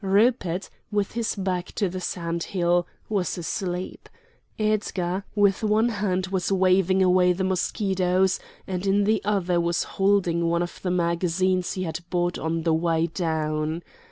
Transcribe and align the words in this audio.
Rupert, 0.03 0.71
with 0.91 1.11
his 1.11 1.35
back 1.35 1.73
to 1.73 1.87
the 1.87 2.01
sand 2.01 2.41
hill, 2.45 2.87
was 3.07 3.37
asleep. 3.37 4.09
Edgar 4.57 5.25
with 5.35 5.61
one 5.61 5.89
hand 5.89 6.25
was 6.33 6.51
waving 6.51 7.03
away 7.03 7.33
the 7.33 7.43
mosquitoes 7.43 8.39
and 8.65 8.87
in 8.87 9.03
the 9.03 9.21
other 9.23 9.61
was 9.61 9.83
holding 9.83 10.49
one 10.49 10.63
of 10.63 10.81
the 10.81 10.89
magazines 10.89 11.73
he 11.73 11.83
had 11.83 11.99
bought 12.09 12.39
on 12.39 12.63
the 12.63 12.73
way 12.73 13.05
down. 13.13 13.83